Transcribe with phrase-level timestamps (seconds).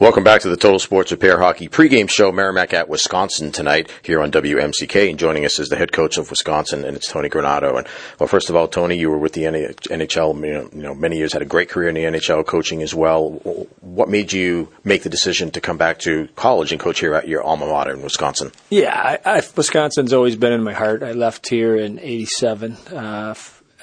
[0.00, 2.32] Welcome back to the Total Sports Repair Hockey pregame show.
[2.32, 6.28] Merrimack at Wisconsin tonight here on WMCK, and joining us is the head coach of
[6.30, 7.78] Wisconsin, and it's Tony Granato.
[7.78, 7.86] And
[8.18, 11.42] well, first of all, Tony, you were with the NHL, you know, many years, had
[11.42, 13.34] a great career in the NHL, coaching as well.
[13.82, 17.28] What made you make the decision to come back to college and coach here at
[17.28, 18.50] your alma mater in Wisconsin?
[18.70, 21.04] Yeah, I, I, Wisconsin's always been in my heart.
[21.04, 22.72] I left here in '87.
[22.92, 23.34] Uh,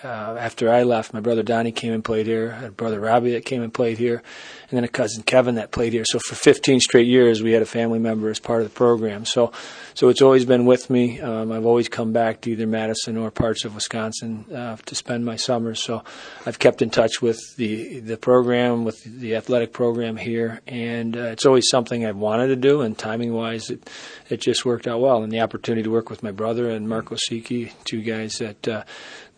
[0.03, 2.55] uh, after I left, my brother Donnie came and played here.
[2.57, 4.23] I had brother Robbie that came and played here,
[4.69, 6.05] and then a cousin Kevin that played here.
[6.05, 9.25] So for 15 straight years, we had a family member as part of the program.
[9.25, 9.51] So,
[9.93, 11.21] so it's always been with me.
[11.21, 15.23] Um, I've always come back to either Madison or parts of Wisconsin uh, to spend
[15.23, 15.83] my summers.
[15.83, 16.03] So
[16.45, 21.25] I've kept in touch with the the program, with the athletic program here, and uh,
[21.25, 22.81] it's always something I've wanted to do.
[22.81, 23.87] And timing wise, it
[24.29, 25.21] it just worked out well.
[25.21, 28.83] And the opportunity to work with my brother and Mark Osiecki, two guys that uh,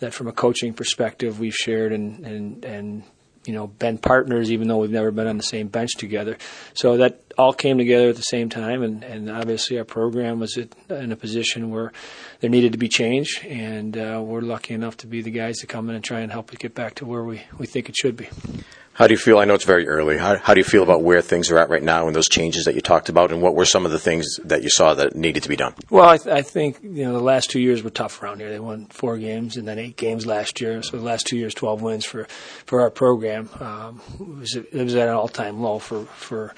[0.04, 3.04] that from a coaching perspective we've shared and and and
[3.46, 6.38] you know been partners even though we've never been on the same bench together.
[6.74, 10.58] So that all came together at the same time and and obviously our program was
[10.58, 11.92] in a position where
[12.42, 15.68] there needed to be change and uh, we're lucky enough to be the guys to
[15.68, 17.96] come in and try and help it get back to where we we think it
[17.96, 18.28] should be
[18.94, 19.40] how do you feel?
[19.40, 20.18] I know it's very early.
[20.18, 22.66] How, how do you feel about where things are at right now and those changes
[22.66, 25.16] that you talked about, and what were some of the things that you saw that
[25.16, 25.74] needed to be done?
[25.90, 28.50] Well, I, th- I think you know the last two years were tough around here.
[28.50, 30.84] They won four games and then eight games last year.
[30.84, 32.26] So the last two years, twelve wins for
[32.66, 33.50] for our program.
[33.60, 36.54] Um, it, was, it was at an all time low for for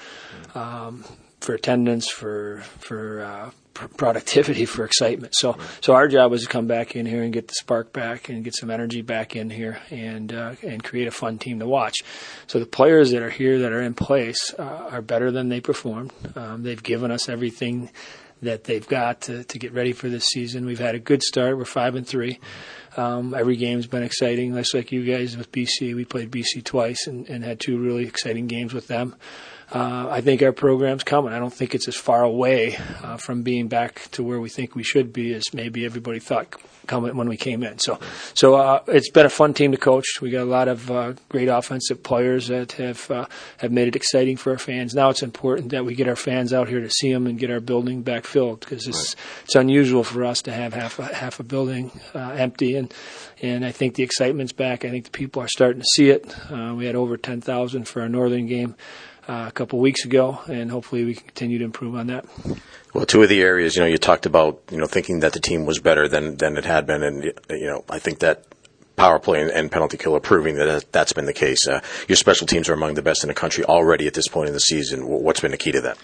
[0.54, 1.04] um,
[1.40, 5.34] for attendance, for for uh, productivity for excitement.
[5.36, 8.28] So, so our job was to come back in here and get the spark back
[8.28, 11.66] and get some energy back in here and uh, and create a fun team to
[11.66, 11.96] watch.
[12.46, 15.60] So the players that are here that are in place uh, are better than they
[15.60, 16.12] performed.
[16.34, 17.90] Um, they've given us everything
[18.42, 20.66] that they've got to, to get ready for this season.
[20.66, 21.56] We've had a good start.
[21.56, 22.38] We're five and three.
[22.96, 24.54] Um, every game's been exciting.
[24.54, 28.06] Just like you guys with BC, we played BC twice and, and had two really
[28.06, 29.16] exciting games with them
[29.72, 31.32] uh, I think our program's coming.
[31.32, 34.76] I don't think it's as far away uh, from being back to where we think
[34.76, 36.54] we should be as maybe everybody thought
[36.86, 37.78] coming when we came in.
[37.78, 37.98] So,
[38.34, 40.20] so uh, it's been a fun team to coach.
[40.20, 43.26] We got a lot of uh, great offensive players that have uh,
[43.58, 44.94] have made it exciting for our fans.
[44.94, 47.50] Now it's important that we get our fans out here to see them and get
[47.50, 49.44] our building back filled because it's right.
[49.44, 52.94] it's unusual for us to have half a, half a building uh, empty and
[53.42, 54.84] and I think the excitement's back.
[54.84, 56.34] I think the people are starting to see it.
[56.50, 58.76] we had over ten thousand for our northern game
[59.28, 62.24] a couple weeks ago, and hopefully we can continue to improve on that.
[62.94, 65.40] Well, two of the areas, you know, you talked about, you know, thinking that the
[65.40, 68.44] team was better than than it had been, and you know, I think that
[68.96, 71.68] power play and, and penalty kill are proving that that's been the case.
[71.68, 74.48] Uh, your special teams are among the best in the country already at this point
[74.48, 75.06] in the season.
[75.06, 75.98] What's been the key to that?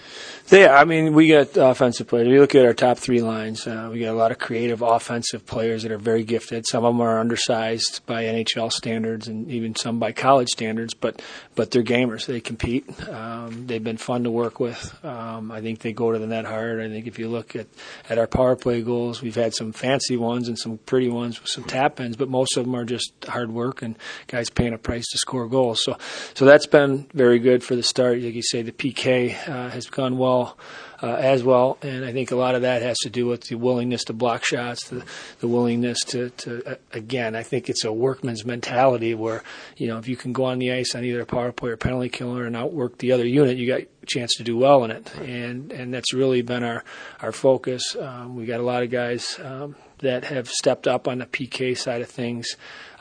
[0.51, 2.27] Yeah, I mean, we got offensive players.
[2.27, 4.81] If you look at our top three lines, uh, we got a lot of creative
[4.81, 6.67] offensive players that are very gifted.
[6.67, 11.21] Some of them are undersized by NHL standards and even some by college standards, but
[11.55, 12.25] but they're gamers.
[12.25, 12.85] They compete.
[13.07, 14.93] Um, they've been fun to work with.
[15.05, 16.81] Um, I think they go to the net hard.
[16.81, 17.67] I think if you look at,
[18.09, 21.49] at our power play goals, we've had some fancy ones and some pretty ones with
[21.49, 24.77] some tap ins, but most of them are just hard work and guys paying a
[24.77, 25.81] price to score goals.
[25.83, 25.97] So
[26.33, 28.19] so that's been very good for the start.
[28.19, 30.53] Like you say, the PK uh, has gone well var
[31.03, 31.77] uh, as well.
[31.81, 34.45] And I think a lot of that has to do with the willingness to block
[34.45, 35.03] shots, the,
[35.39, 39.43] the willingness to, to uh, again, I think it's a workman's mentality where,
[39.75, 41.77] you know, if you can go on the ice on either a power play or
[41.77, 44.91] penalty killer and outwork the other unit, you got a chance to do well in
[44.91, 45.13] it.
[45.15, 46.85] And, and that's really been our,
[47.21, 47.97] our focus.
[47.99, 51.77] Um, we got a lot of guys um, that have stepped up on the PK
[51.77, 52.55] side of things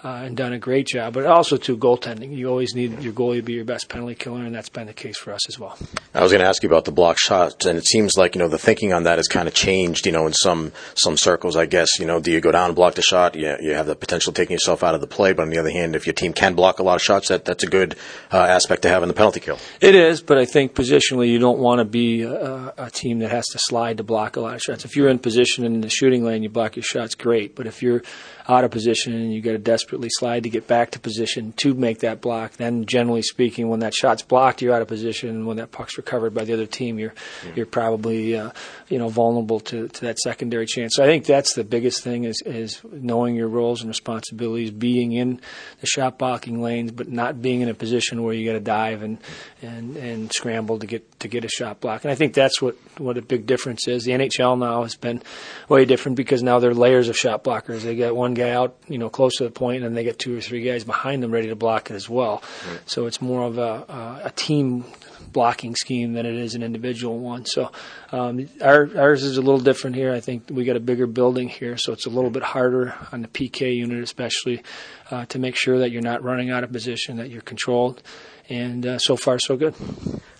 [0.04, 1.14] uh, and done a great job.
[1.14, 4.42] But also to goaltending, you always need your goalie to be your best penalty killer,
[4.42, 5.78] and that's been the case for us as well.
[6.14, 8.40] I was going to ask you about the block shots, and it seems like you
[8.40, 10.06] know the thinking on that has kind of changed.
[10.06, 11.98] You know, in some some circles, I guess.
[12.00, 13.34] You know, do you go down and block the shot?
[13.36, 15.58] You, you have the potential of taking yourself out of the play, but on the
[15.58, 17.96] other hand, if your team can block a lot of shots, that that's a good
[18.32, 19.58] uh, aspect to have in the penalty kill.
[19.80, 23.30] It is, but I think positionally, you don't want to be a, a team that
[23.30, 24.84] has to slide to block a lot of shots.
[24.84, 27.54] If you're in position in the shooting lane, you block your shots, great.
[27.54, 28.02] But if you're
[28.48, 31.74] out of position and you got to desperately slide to get back to position to
[31.74, 35.46] make that block, then generally speaking, when that shot's blocked, you're out of position.
[35.46, 37.14] When that puck's recovered by the other team, you're
[37.44, 37.52] yeah.
[37.56, 38.50] you're probably uh,
[38.88, 40.96] you know vulnerable to, to that secondary chance.
[40.96, 45.12] So I think that's the biggest thing is is knowing your roles and responsibilities, being
[45.12, 45.40] in
[45.80, 49.02] the shot blocking lanes, but not being in a position where you got to dive
[49.02, 49.18] and
[49.60, 52.04] and and scramble to get to get a shot block.
[52.04, 54.04] And I think that's what what a big difference is.
[54.04, 55.22] The NHL now has been
[55.68, 57.82] way different because now there are layers of shot blockers.
[57.82, 60.18] They got one one guy out, you know, close to the point, and they get
[60.18, 62.42] two or three guys behind them ready to block it as well.
[62.68, 62.80] Right.
[62.86, 64.84] So it's more of a, a team
[65.32, 67.44] blocking scheme than it is an individual one.
[67.46, 67.70] So
[68.10, 70.12] um, our, ours is a little different here.
[70.12, 73.22] I think we got a bigger building here, so it's a little bit harder on
[73.22, 74.62] the PK unit, especially
[75.10, 78.02] uh, to make sure that you're not running out of position, that you're controlled.
[78.48, 79.74] And uh, so far, so good.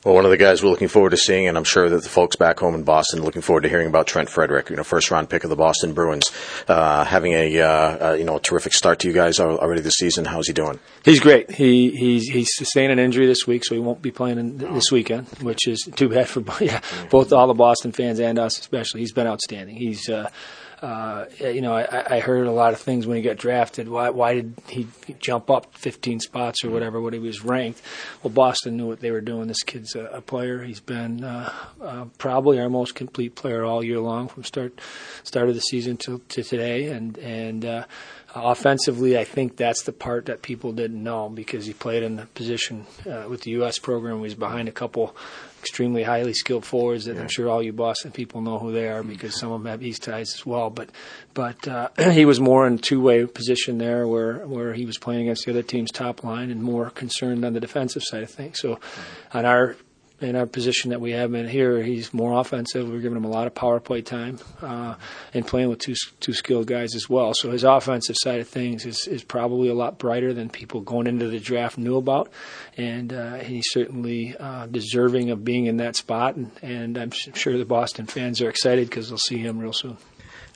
[0.05, 2.09] Well, one of the guys we're looking forward to seeing, and I'm sure that the
[2.09, 4.83] folks back home in Boston are looking forward to hearing about Trent Frederic, you know,
[4.83, 6.25] first round pick of the Boston Bruins,
[6.67, 7.67] uh, having a uh,
[8.09, 10.25] uh, you know a terrific start to you guys already this season.
[10.25, 10.81] How's he doing?
[11.05, 11.53] He's great.
[11.53, 14.91] He he's he's sustained an injury this week, so he won't be playing in, this
[14.91, 19.03] weekend, which is too bad for yeah, both all the Boston fans and us especially.
[19.03, 19.77] He's been outstanding.
[19.77, 20.11] He's
[20.83, 23.89] uh, you know, I, I heard a lot of things when he got drafted.
[23.89, 24.89] Why, why did he
[25.21, 27.81] jump up 15 spots or whatever when he was ranked?
[28.23, 29.47] Well, Boston knew what they were doing.
[29.47, 30.65] This kid's a, a player.
[30.65, 34.81] He's been uh, uh, probably our most complete player all year long from start
[35.23, 36.87] start of the season to, to today.
[36.87, 37.85] And and uh,
[38.35, 42.27] offensively, I think that's the part that people didn't know because he played in the
[42.27, 43.79] position uh, with the U.S.
[43.79, 44.17] program.
[44.17, 45.15] He was behind a couple
[45.61, 47.23] extremely highly skilled forwards that yeah.
[47.23, 49.83] I'm sure all you Boston people know who they are because some of them have
[49.83, 50.71] East ties as well.
[50.71, 50.91] But
[51.35, 55.23] but uh, he was more in two way position there where where he was playing
[55.23, 58.59] against the other team's top line and more concerned on the defensive side of things.
[58.59, 58.81] So
[59.33, 59.77] on our
[60.23, 62.89] in our position that we have him here, he's more offensive.
[62.89, 64.95] We're giving him a lot of power play time uh,
[65.35, 67.33] and playing with two two skilled guys as well.
[67.35, 71.07] So his offensive side of things is, is probably a lot brighter than people going
[71.07, 72.31] into the draft knew about,
[72.77, 76.37] and uh, he's certainly uh, deserving of being in that spot.
[76.37, 79.97] And, and I'm sure the Boston fans are excited because they'll see him real soon.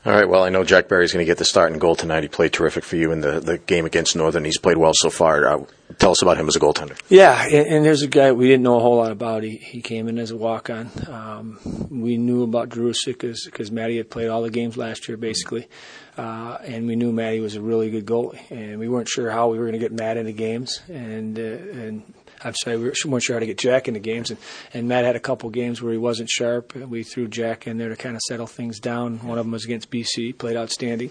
[0.04, 0.28] All right.
[0.28, 2.22] Well, I know Jack Berry's going to get the start and goal tonight.
[2.22, 4.44] He played terrific for you in the, the game against Northern.
[4.44, 5.48] He's played well so far.
[5.48, 5.64] Uh,
[5.98, 6.96] tell us about him as a goaltender.
[7.08, 9.42] Yeah, and, and, there's a guy we didn't know a whole lot about.
[9.42, 10.90] He, he came in as a walk on.
[11.08, 15.68] Um, we knew about Jurusik because Matty had played all the games last year, basically.
[16.16, 18.40] Uh, and we knew Matty was a really good goalie.
[18.50, 20.82] And we weren't sure how we were going to get Matt into games.
[20.88, 22.14] And, uh, and
[22.46, 24.38] I'm sorry, we weren't sure how to get Jack into games, and,
[24.72, 26.76] and Matt had a couple games where he wasn't sharp.
[26.76, 29.18] We threw Jack in there to kind of settle things down.
[29.26, 31.10] One of them was against BC, played outstanding.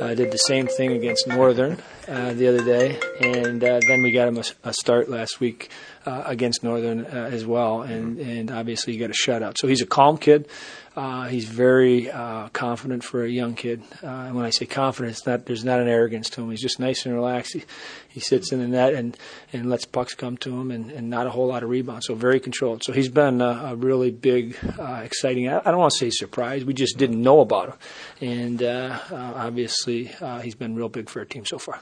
[0.00, 4.12] Uh, did the same thing against Northern uh, the other day, and uh, then we
[4.12, 5.70] got him a, a start last week
[6.06, 9.58] uh, against Northern uh, as well, and and obviously he got a shutout.
[9.58, 10.48] So he's a calm kid.
[10.96, 13.80] Uh, he's very uh, confident for a young kid.
[14.02, 16.50] Uh, and when I say confident, it's not, there's not an arrogance to him.
[16.50, 17.54] He's just nice and relaxed.
[17.54, 17.62] He,
[18.08, 19.16] he sits in the net and,
[19.52, 22.06] and lets pucks come to him and, and not a whole lot of rebounds.
[22.06, 22.82] So very controlled.
[22.82, 26.10] So he's been a, a really big, uh, exciting, I, I don't want to say
[26.10, 26.64] surprise.
[26.64, 28.28] We just didn't know about him.
[28.28, 30.10] And uh, uh, obviously,
[30.42, 31.80] he's been real big for our team so far.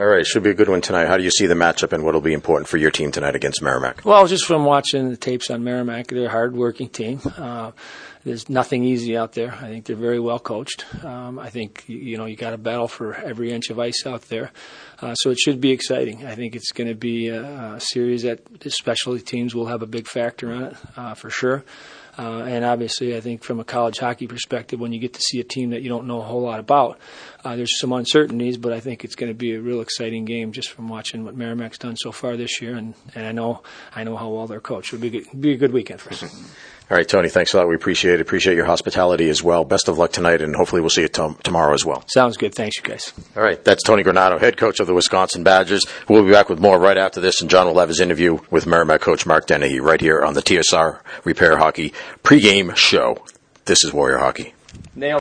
[0.00, 1.06] All right, should be a good one tonight.
[1.06, 3.36] How do you see the matchup and what will be important for your team tonight
[3.36, 4.06] against Merrimack?
[4.06, 7.20] Well, just from watching the tapes on Merrimack, they're a hard-working team.
[7.36, 7.72] Uh,
[8.24, 9.52] there's nothing easy out there.
[9.52, 10.86] I think they're very well coached.
[11.04, 14.22] Um, I think you know you got to battle for every inch of ice out
[14.22, 14.52] there,
[15.00, 16.24] uh, so it should be exciting.
[16.24, 19.82] I think it's going to be a, a, series that the specialty teams will have
[19.82, 21.64] a big factor on it uh, for sure.
[22.18, 25.40] Uh, and obviously, I think from a college hockey perspective, when you get to see
[25.40, 26.98] a team that you don't know a whole lot about,
[27.44, 28.58] uh, there's some uncertainties.
[28.58, 31.34] But I think it's going to be a real exciting game just from watching what
[31.34, 33.62] Merrimack's done so far this year, and, and I know
[33.94, 34.92] I know how well they're coached.
[34.92, 36.22] It'll be be a good weekend for us.
[36.90, 37.68] All right, Tony, thanks a lot.
[37.68, 38.20] We appreciate it.
[38.20, 39.64] Appreciate your hospitality as well.
[39.64, 42.04] Best of luck tonight, and hopefully we'll see you t- tomorrow as well.
[42.08, 42.54] Sounds good.
[42.54, 43.14] Thanks, you guys.
[43.34, 45.86] All right, that's Tony Granato, head coach of the Wisconsin Badgers.
[46.08, 48.66] We'll be back with more right after this, and John will have his interview with
[48.66, 53.24] Merrimack coach Mark Dennehy right here on the TSR Repair Hockey pregame show.
[53.64, 54.52] This is Warrior Hockey.
[54.94, 55.20] Nail.